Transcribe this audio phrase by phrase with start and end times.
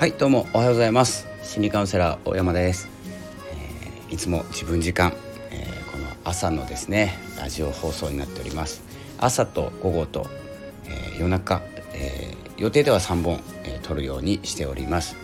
[0.00, 1.28] はいどうもおはようございます。
[1.42, 2.88] 心理カウンセラー大山です、
[3.52, 5.12] えー、いつも自分時間、
[5.50, 8.80] えー、この朝のですねラジオ放送になっております。
[9.18, 10.26] 朝と午後と、
[10.86, 11.60] えー、夜中、
[11.92, 15.16] え予定では3本、え撮るようにしております。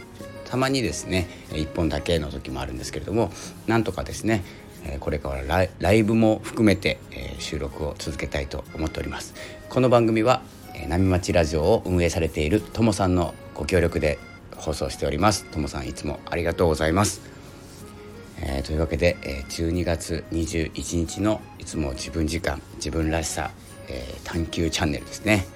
[0.44, 3.32] たまにですね1本だけの時もあるんですけれども
[3.66, 4.44] なんとかですね
[5.00, 6.98] これからライブも含めて
[7.38, 9.32] 収録を続けたいと思っております。
[9.70, 10.42] この番組は
[10.86, 14.18] 波町ラジオを運営されているともさんのご協力で
[14.56, 15.44] 放送しております。
[15.44, 17.20] ともさんいつもありがとうございます、
[18.40, 23.50] えー、というわけで、え12月21日のいつも自分時間自分らしさ、
[23.88, 25.46] えー、探求チャンネルですね。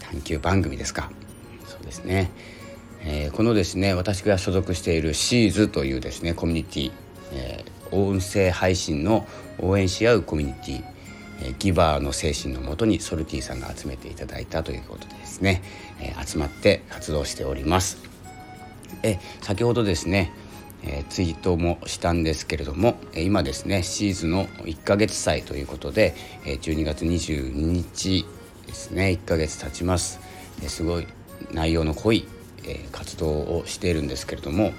[0.00, 1.10] 探求番組ですか。
[1.66, 2.30] そうですね、
[3.02, 6.92] えー、このですね私が所属しているシーズというですねコミュニティ、
[7.32, 9.26] えー、音声配信の
[9.58, 10.96] 応援し合うコミュニティ
[11.42, 15.62] えギバーの精神のもとにソルティさんが集めていただいたということでですね、
[16.00, 18.15] え集まって活動しております。
[19.02, 20.32] え先ほどですね、
[20.82, 28.26] えツイートもしたんですけれども今ですねシーズンの1ヶ月祭ということで12月22日
[28.66, 30.20] ですね1ヶ月経ちます。
[30.68, 31.06] すごい
[31.52, 32.26] 内容の濃い
[32.92, 34.72] 活動をしているんですけれども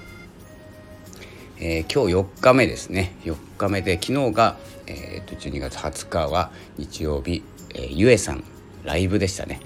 [1.60, 3.16] えー、今日4日目ですね。
[3.24, 4.56] 4日目で昨日が、
[4.86, 7.42] えー、と12月20日は日曜日、
[7.74, 8.44] え、ゆえさん
[8.84, 9.60] ライブでしたね、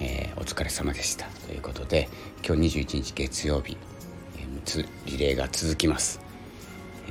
[0.00, 1.26] えー、お疲れ様でした。
[1.46, 2.08] ということで
[2.46, 3.76] 今日21日月曜日、
[4.36, 6.20] えー、つリレーが続きます、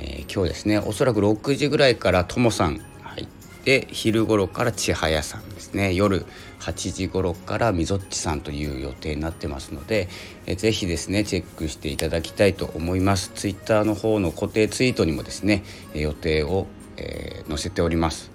[0.00, 3.26] えー、今日ですねおそらく6時ぐらいからともさん入っ
[3.64, 5.92] て昼頃から千早さんですね。
[5.92, 6.24] 夜
[6.60, 10.08] 8時頃からみぞっちさんという予定になってますので、
[10.46, 13.30] えー、ぜひですねチェックしていただきたいと思います。
[13.34, 15.62] ツイッターの方の固定ツイートにもですね
[15.94, 18.30] 予定を、えー、載せております、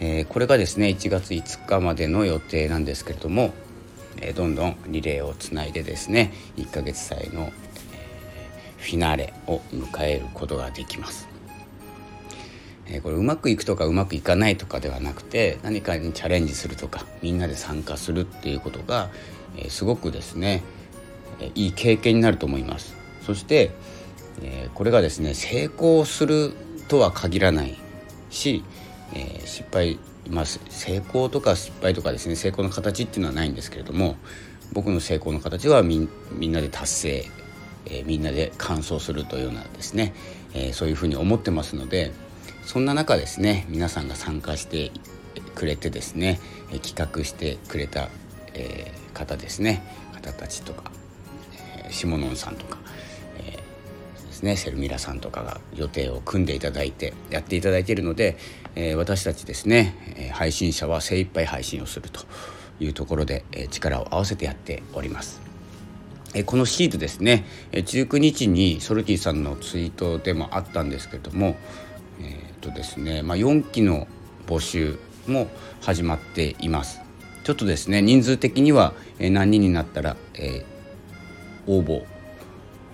[0.00, 3.52] えー、これがですね1月5日までの予定なんですけれども、
[4.20, 7.52] えー、どんどんリレーをつないでですね1ヶ月祭の、
[7.92, 11.28] えー、フィナーレを迎えることができます。
[12.92, 19.10] えこれうまくいくとかうまくいかないとかではなくて何かにチャレンジするとかみんなで参加するっていうことが、
[19.56, 20.64] えすごくですね、
[21.38, 22.96] えいい経験になると思います。
[23.24, 23.70] そして、
[24.42, 26.52] えこれがですね成功する
[26.88, 27.78] とは限らない
[28.30, 28.64] し、
[29.14, 29.98] え失敗
[30.28, 34.16] まあ、成功とか失敗とかですね成功の形っていうのはないんですけれども
[34.72, 37.24] 僕の成功の形はみんなで達成、
[37.86, 40.14] えー、みんなで完走するというようなですね、
[40.54, 42.12] えー、そういうふうに思ってますので、
[42.64, 44.92] そんな中ですね皆さんが参加して
[45.56, 46.38] くれてですね
[46.82, 48.08] 企画してくれた、
[48.54, 49.82] えー、方ですね
[50.14, 50.92] 方たちとか、
[51.82, 52.78] えー、シモノンさんとか、
[54.40, 58.38] ですねセルミラさんとかが予定を組んでいただいてやっていただいているので、
[58.74, 62.20] えー、私たちですね配信者は精一杯配信をすると
[62.80, 65.42] いうところで、え力を合わせてやっております。
[66.32, 71.56] えこのシートですね19日にソルティさんのツイートでもあったんですけれども
[72.20, 74.06] えー、とですね、まあ、4期の
[74.46, 75.48] 募集も
[75.80, 77.00] 始まっています。
[77.44, 82.04] ちょっとですね人数的には何人になったら、えー、応募、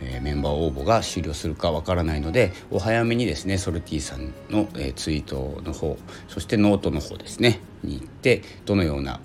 [0.00, 5.98] えー、メンバー応募が終了するかわからないのでお早めにですねソルティさんの、えー、ツイートの方
[6.28, 9.20] そしてノートの方ですねに行ってどのような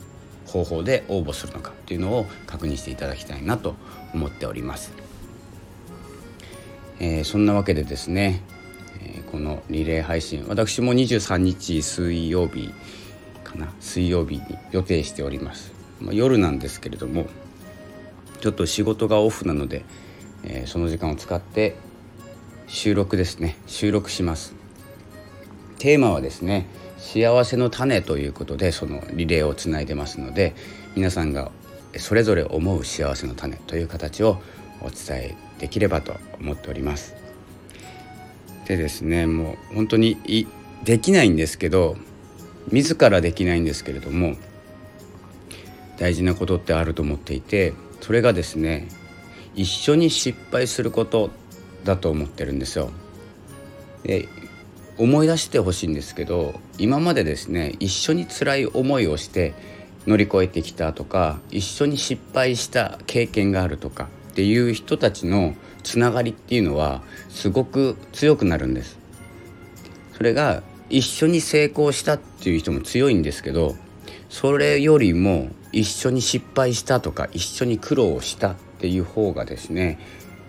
[0.47, 3.75] 方法で応募するのかというのを確認していただきたいなと
[4.13, 4.91] 思っております。
[6.99, 8.41] えー、そんなわけでですね
[9.03, 12.71] えこのリレー配信私も23日水曜日
[13.43, 17.25] かな水曜日に予定しております、まあ、夜なんですけれども
[18.39, 19.85] ちょっと仕事がオフなので、
[20.43, 21.75] えー、その時間を使って
[22.67, 23.57] 収録ですね。
[23.67, 24.55] 収録します。
[25.77, 30.53] テーマはですね幸せの種ということでそのリレーをつないでますので
[30.95, 31.51] 皆さんが
[31.97, 34.39] それぞれ思う幸せの種という形を
[34.81, 37.15] お伝えできればと思っております。
[38.67, 40.47] でですねもう本当に
[40.83, 41.97] できないんですけど
[42.71, 44.35] 自らできないんですけれども
[45.97, 48.87] 大事なことってあると思っていてそれがですね
[49.55, 51.31] 一緒に失敗すること
[51.83, 52.91] だと思ってるんですよ。
[54.03, 54.27] で
[54.97, 59.53] 思い出してほしいんですけど今までですね一緒に辛い思いをして
[60.05, 68.99] 乗り越えてきたとか一緒に失敗した経験があるとかっていう人たちのつながりっていうのはすごく強くなるんです。
[70.15, 73.75] それが一緒に成功したっていう人も強いんですけど
[74.29, 79.99] それよりも一緒に失敗したとか一緒に苦労したっていう方がですね、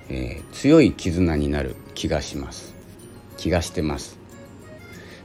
[0.09, 2.75] えー、強い絆になる気がします。
[3.37, 4.19] 気がしてます。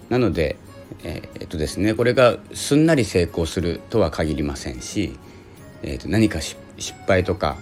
[0.10, 0.58] なので
[1.04, 5.18] えー、えっとですねこれがすんなり成功するとは限りませんし、
[5.84, 6.58] えー、と何か失
[7.06, 7.58] 敗とか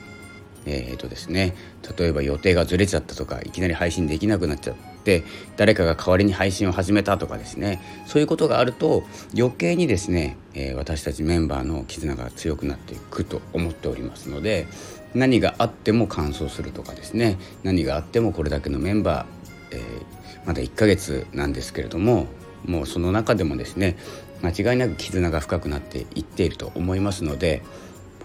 [0.66, 1.54] えーとですね、
[1.98, 5.24] 例えば予定がずれちゃったとかいきなり配信できなくなっちゃって
[5.58, 9.04] 誰かが代わりに配信を始めたとかですねそういうことがあると
[9.38, 14.68] 余計にですね、えー、私たちメンバーの絆が強くなっていくと思っておりますので
[15.16, 17.38] 何があっても完走するとかですね。
[17.64, 22.28] 何があってもこれだけのメンバー、えー、まだ1ヶ月なんですけれども
[22.66, 23.98] もうその中でもですね
[24.44, 27.64] 間違いなく絆が深くなっていっていると思いますので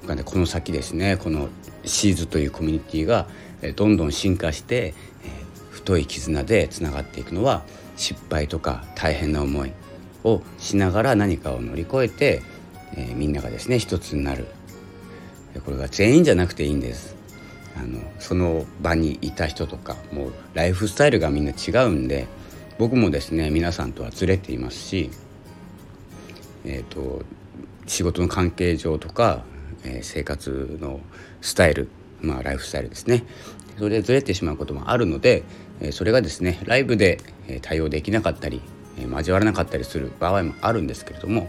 [0.01, 1.49] 僕はねこの先ですねこの
[1.85, 3.27] シーズというコミュニティが
[3.77, 4.95] どんどん進化して、
[5.25, 7.63] えー、太い絆でつながっていくのは
[7.97, 9.73] 失敗とか大変な思い
[10.25, 12.43] をしながら何かを乗り越えて、
[12.97, 14.47] えー、みんながですね一つになる
[15.65, 17.17] これが全員じゃなくていいんです。
[17.77, 22.27] あのその場にいた人とかもうライフスタイルがみんな違うんで
[22.79, 25.11] 僕もですね皆さんとはずれていますし、
[26.65, 27.23] えーと、
[27.87, 29.45] 仕事の関係上とか、
[29.85, 31.01] えー、生活の
[31.41, 31.89] スタイル
[32.21, 33.25] まあライフスタイルですね。
[33.79, 35.43] それでずれてしまうこともあるので、
[35.81, 37.19] え、それがですねライブで
[37.63, 38.61] 対応できなかったり、
[38.99, 41.49] え、交わらなかったりする場合もあるんですけれども、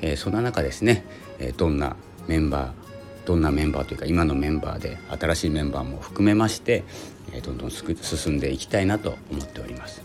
[0.00, 1.04] え、そんな中ですね、
[1.38, 1.96] えどんな
[2.28, 2.85] メンバー
[3.26, 6.84] どんなメンバーというか今のメンバーで新しいメンバーも含めまして、
[7.32, 10.00] えどんどん進んでいきたいなと思っております。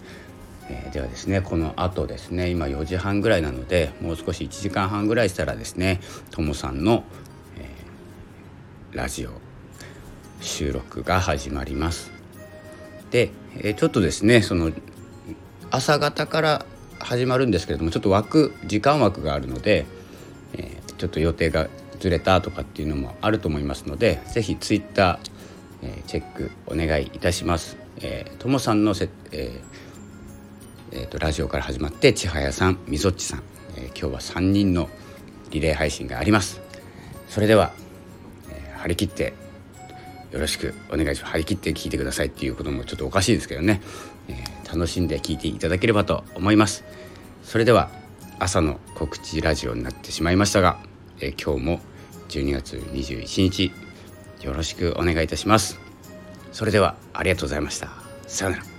[0.70, 6.02] えではですねこの後ですね今4時半ぐらいなのでもう少し1時間半ぐらいしたらですね
[6.32, 7.04] ともさんの、
[7.58, 9.32] えー、ラジオ
[10.40, 12.12] 収録が始まります。
[13.12, 13.30] で、
[13.60, 14.72] えちょっとですねその
[15.70, 16.66] 朝方から
[16.98, 19.86] 始まるんですけれどもちょっと枠時間枠があるので、
[20.54, 21.68] えー、ちょっと予定が
[22.02, 25.30] ずれたとかっていうのもあると思いますので是非ツイッター、
[25.84, 27.78] えー、チェックお願いいたします。
[28.02, 33.44] えー、ともさんのせ、えーえーと、ラジオから始まって千早さんみぞっちさん、
[33.78, 34.90] えー、今日は3人の
[35.52, 36.60] リレー配信があります。
[37.28, 37.72] それでは、
[38.50, 39.34] えー、張り切って
[40.32, 43.82] よろしくお願いします張り切って聞いてくださいっていうこともちょっとおかしいですけどね、
[44.28, 46.84] えー、楽しんで聞いていただければと思います
[47.44, 47.90] それでは
[48.40, 50.80] 朝の告知ラジオになってしまいましたが、
[51.20, 51.91] えー、今日も
[52.32, 53.72] 12月21日。
[54.42, 55.80] よろしくお願いいたします。
[56.52, 57.90] それではありがとうございました。
[58.28, 58.71] さようなら。